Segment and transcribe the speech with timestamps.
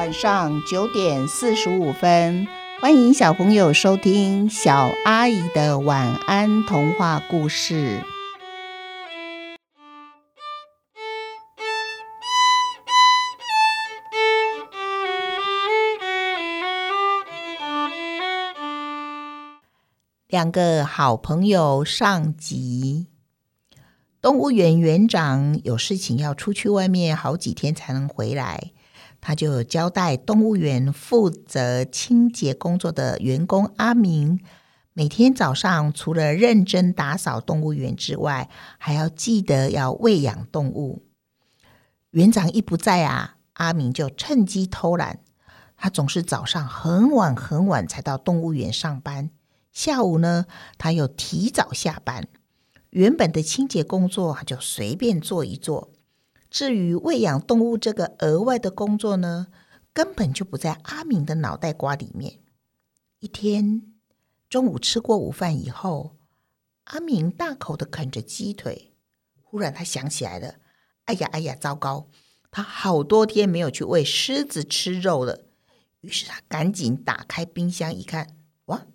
[0.00, 2.48] 晚上九点四十五分，
[2.80, 8.02] 欢迎小朋友收听小阿姨的晚安童话故事。
[20.28, 23.06] 两个好朋友上集。
[24.22, 28.72] 动物园园长有事情要出去外面好几天才能回来，
[29.20, 34.40] 他就交代动物园负责清洁工作的员工阿明，
[34.92, 41.04] 每天早上除了认真打扫动物园之外，还要记得要喂养动物。
[42.10, 45.20] 园长一不在啊，阿明就趁机偷懒，
[45.76, 49.30] 他总是早上很晚很晚才到动物园上班。
[49.70, 50.46] 下午呢，
[50.78, 52.26] 他又提早下班，
[52.90, 55.92] 原本的清洁工作就随便做一做。
[56.50, 59.46] 至于喂养动物这个额外的工作呢，
[59.92, 62.40] 根本就不在阿明的脑袋瓜里面。
[63.20, 63.94] 一天
[64.48, 66.16] 中午吃过午饭以后，
[66.84, 68.92] 阿明大口的啃着鸡腿，
[69.42, 70.56] 忽然他想起来了，
[71.04, 72.08] 哎呀哎呀，糟糕！
[72.50, 75.44] 他好多天没有去喂狮子吃肉了。
[76.00, 78.86] 于是他赶紧打开冰箱一看，哇！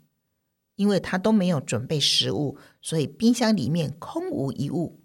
[0.76, 5.05] 因为他都没有准备食物，所以冰箱里面空无一物。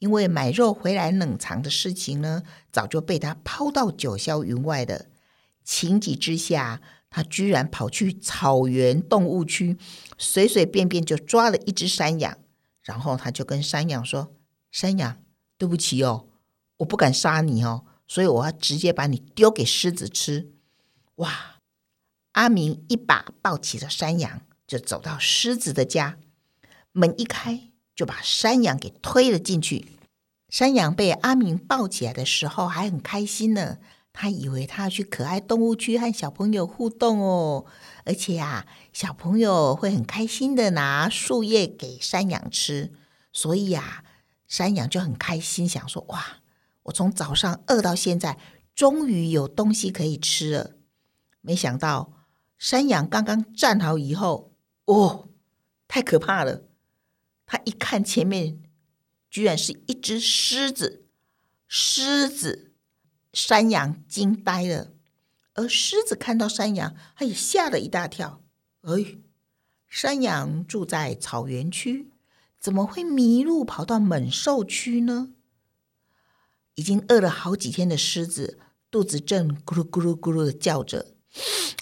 [0.00, 5.06] 因为买肉回来冷藏的事情呢，早就被他抛到九霄云外了。
[5.62, 9.78] 情急之下，他居然跑去草原动物区，
[10.18, 12.36] 随随便便就抓了一只山羊。
[12.82, 14.34] 然后他就跟山羊说
[14.72, 15.22] ：“山羊，
[15.56, 16.26] 对不起哦，
[16.78, 20.52] 我不敢杀你哦，所以我要直接把你丢给狮子吃。”
[21.16, 21.56] 哇！
[22.32, 24.42] 阿明一把抱起了山羊。
[24.66, 26.16] 就走到狮子的家，
[26.92, 29.84] 门一开，就把山羊给推了进去。
[30.50, 33.78] 山羊被阿明抱起来的时候还很开心呢，
[34.12, 37.64] 他以为他要去可爱动物区和小朋友互动哦，
[38.04, 42.92] 而且呀，小朋友会很开心的拿树叶给山羊吃，
[43.32, 44.04] 所以呀，
[44.48, 46.40] 山羊就很开心，想说：哇，
[46.82, 48.36] 我从早上饿到现在，
[48.74, 50.72] 终于有东西可以吃了。
[51.40, 52.12] 没想到
[52.58, 54.52] 山羊刚刚站好以后。
[54.86, 55.28] 哦，
[55.86, 56.62] 太可怕了！
[57.46, 58.60] 他一看前面，
[59.30, 61.06] 居然是一只狮子。
[61.68, 62.72] 狮子，
[63.32, 64.92] 山羊惊呆了，
[65.54, 68.42] 而狮子看到山羊，他也吓了一大跳。
[68.82, 69.18] 哎，
[69.88, 72.10] 山羊住在草原区，
[72.58, 75.32] 怎么会迷路跑到猛兽区呢？
[76.74, 78.58] 已经饿了好几天的狮子，
[78.90, 81.14] 肚子正咕噜咕噜咕噜的叫着。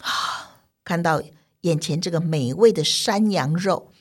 [0.03, 1.23] 啊，看到。
[1.63, 3.93] 眼前这个美味的山羊肉，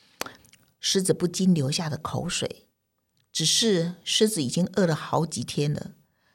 [0.79, 2.66] 狮子不禁流下了口水。
[3.37, 5.91] 只是狮子已经饿了好几天了，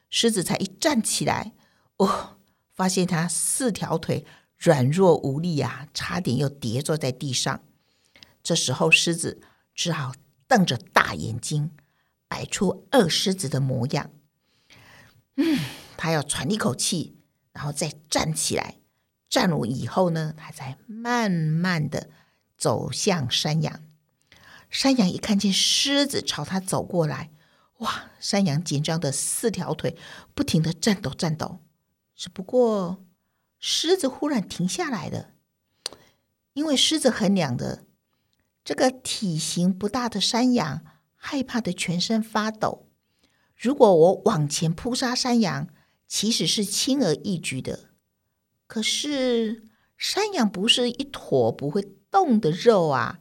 [0.09, 1.53] 狮子才一站起来，
[1.97, 2.37] 哦，
[2.73, 4.25] 发现它四条腿
[4.57, 7.65] 软弱无力啊，差点又跌坐在地上。
[8.41, 9.43] 这时候，狮子
[9.75, 10.13] 只好
[10.47, 11.73] 瞪着大眼睛，
[12.29, 14.13] 摆出饿狮子的模样。
[15.35, 15.59] 嗯，
[15.97, 17.17] 他要喘一口气，
[17.51, 18.77] 然后再站起来。
[19.29, 22.11] 站稳以后呢，他才慢慢的
[22.57, 23.83] 走向山羊。
[24.73, 27.31] 山羊一看见狮子朝他走过来，
[27.81, 28.11] 哇！
[28.19, 29.99] 山羊紧张的四条腿
[30.35, 31.61] 不停的颤抖颤抖。
[32.17, 33.05] 只不过
[33.59, 35.33] 狮子忽然停下来了，
[36.55, 37.85] 因为狮子衡量的
[38.65, 40.83] 这个体型不大的山羊，
[41.17, 42.89] 害怕的全身发抖。
[43.55, 45.69] 如果我往前扑杀山羊，
[46.09, 47.91] 其实是轻而易举的。
[48.67, 49.69] 可是
[49.99, 53.21] 山羊不是一坨不会动的肉啊！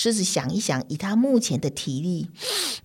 [0.00, 2.30] 狮子想一想，以它目前的体力，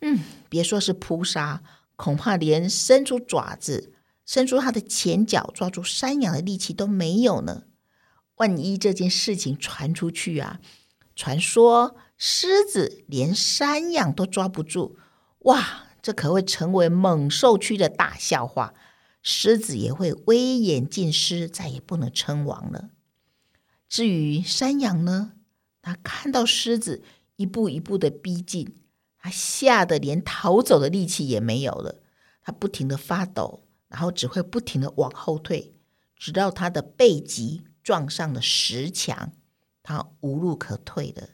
[0.01, 1.61] 嗯，别说是扑杀，
[1.95, 3.93] 恐怕连伸出爪子、
[4.25, 7.65] 伸出它的前脚抓住山羊的力气都没有呢。
[8.37, 10.59] 万一这件事情传出去啊，
[11.15, 14.97] 传说狮子连山羊都抓不住，
[15.41, 18.73] 哇，这可会成为猛兽区的大笑话。
[19.21, 22.89] 狮子也会威严尽失，再也不能称王了。
[23.87, 25.33] 至于山羊呢？
[25.83, 27.03] 他看到狮子
[27.35, 28.77] 一步一步的逼近，
[29.19, 32.01] 他吓得连逃走的力气也没有了。
[32.41, 35.75] 他不停的发抖，然后只会不停的往后退，
[36.17, 39.33] 直到他的背脊撞上了石墙，
[39.83, 41.29] 他无路可退了。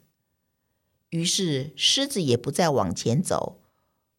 [1.10, 3.62] 于是狮子也不再往前走，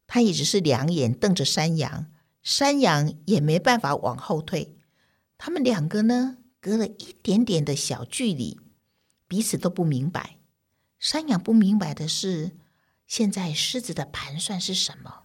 [0.06, 2.06] 他也只是两眼瞪着山羊。
[2.42, 4.78] 山羊也没办法往后退，
[5.36, 8.58] 他们两个呢，隔了一点点的小距离，
[9.30, 10.38] 彼此都不明白。
[10.98, 12.50] 山羊不明白的是，
[13.06, 15.20] 现在狮子的盘算是什么？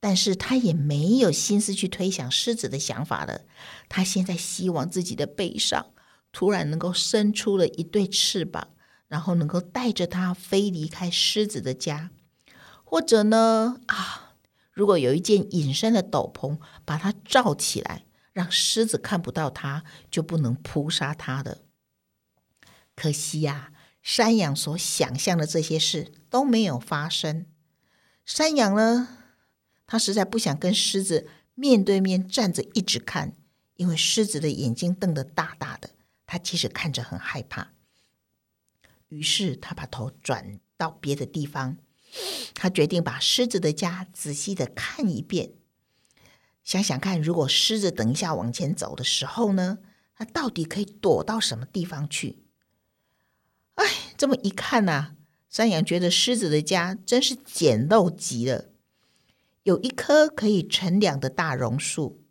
[0.00, 3.42] 但是他也没有心思去推想狮子的想法了。
[3.88, 5.86] 他现在希望自己的背上
[6.32, 8.70] 突然能够伸出了一对翅膀，
[9.06, 12.10] 然后能够带着它飞离开狮子的家，
[12.82, 14.34] 或者呢，啊，
[14.72, 21.62] 如果有一件隐身的斗篷把它罩起来，让狮子看不到它，就不能扑杀它的。
[22.98, 23.72] 可惜呀，
[24.02, 27.46] 山羊所想象的这些事都没有发生。
[28.24, 29.16] 山羊呢？
[29.86, 33.36] 他实在不想跟狮子面对面站着一直看，
[33.76, 35.90] 因为狮子的眼睛瞪得大大的，
[36.26, 37.70] 他其实看着很害怕。
[39.06, 41.78] 于是他把头转到别的地方，
[42.52, 45.52] 他决定把狮子的家仔细的看一遍，
[46.64, 49.78] 想想看，如果狮子等一下往前走的时候呢，
[50.16, 52.42] 它到底可以躲到什么地方去？
[54.18, 55.14] 这么一看呐，
[55.48, 58.66] 山羊觉得狮子的家真是简陋极了。
[59.62, 62.24] 有一棵可以乘凉的大榕树，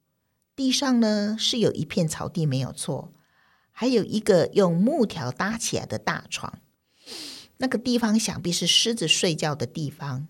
[0.54, 3.14] 地上呢是有一片草地，没有错。
[3.72, 6.60] 还有一个用木条搭起来的大床，
[7.58, 10.28] 那个地方想必是狮子睡觉的地方。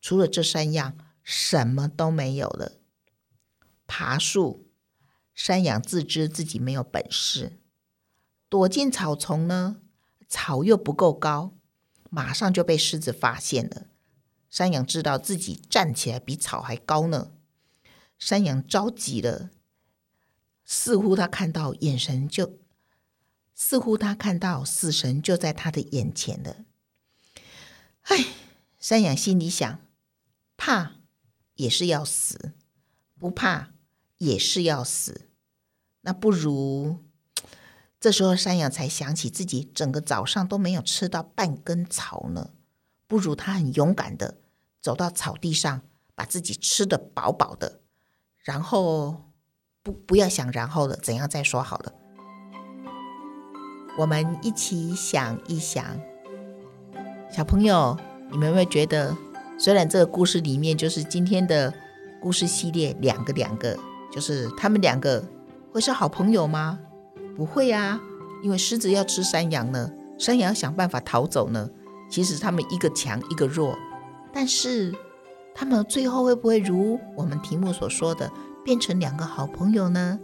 [0.00, 2.72] 除了这三样，什么都没有了。
[3.86, 4.68] 爬树，
[5.34, 7.58] 山羊自知自己没有本事；
[8.48, 9.78] 躲进草丛呢，
[10.28, 11.54] 草又不够高，
[12.10, 13.86] 马上就被狮子发现了。
[14.48, 17.32] 山羊知道自己站起来比草还高呢，
[18.18, 19.50] 山羊着急了，
[20.64, 22.58] 似乎他看到眼神就，
[23.54, 26.64] 似乎他看到死神就在他的眼前了。
[28.02, 28.24] 唉，
[28.78, 29.80] 山羊心里想：
[30.56, 30.96] 怕
[31.54, 32.52] 也是要死，
[33.18, 33.72] 不怕
[34.18, 35.28] 也是要死。
[36.02, 37.05] 那不如……
[38.06, 42.50] 这时候山羊才想起自己整个早上都没有吃到半根草呢，
[43.08, 44.36] 不如他很勇敢的。
[44.80, 45.82] 走到草地上，
[46.14, 47.80] 把自己吃的饱饱的，
[48.44, 49.32] 然后
[49.82, 51.92] 不不要想然后了，怎样再说好了。
[53.98, 56.00] 我们一起想一想，
[57.28, 57.98] 小朋友，
[58.30, 59.16] 你们有没有觉得，
[59.58, 61.74] 虽然这个故事里面就是今天的
[62.22, 63.76] 故事系列，两个两个，
[64.12, 65.24] 就是他们两个
[65.72, 66.78] 会是好朋友吗？
[67.36, 68.00] 不会啊，
[68.42, 71.68] 因为狮子要吃山羊呢，山羊想办法逃走呢。
[72.08, 73.76] 其实他们一个强一个弱。
[74.32, 74.94] 但是，
[75.54, 78.30] 他们最后会不会如我们题目所说的，
[78.64, 80.18] 变成两个好朋友呢？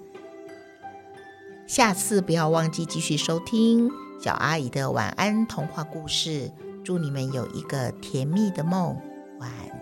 [1.67, 6.51] 下次不要忘记继续收听小阿姨的晚安童话故事。
[6.85, 8.97] 祝你们有一个甜蜜的梦，
[9.39, 9.82] 晚安。